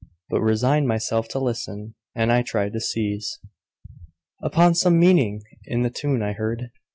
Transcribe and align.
but 0.31 0.41
resigned 0.41 0.87
Myself 0.87 1.27
to 1.27 1.37
listen, 1.37 1.93
and 2.15 2.31
I 2.31 2.41
tried 2.41 2.73
to 2.73 2.79
seize 2.81 3.37
Upon 4.41 4.73
some 4.73 4.99
meaning 4.99 5.43
in 5.65 5.83
the 5.83 5.91
tune 5.91 6.23
I 6.23 6.33
heard. 6.33 6.71